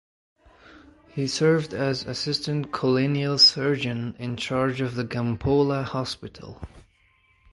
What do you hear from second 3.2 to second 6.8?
Surgeon in charge of the Gampola Hospital.